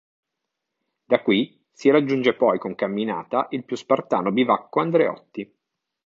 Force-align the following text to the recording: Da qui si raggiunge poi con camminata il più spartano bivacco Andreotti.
Da 1.05 1.21
qui 1.21 1.63
si 1.71 1.91
raggiunge 1.91 2.33
poi 2.33 2.57
con 2.57 2.73
camminata 2.73 3.45
il 3.51 3.63
più 3.63 3.75
spartano 3.75 4.31
bivacco 4.31 4.79
Andreotti. 4.79 5.55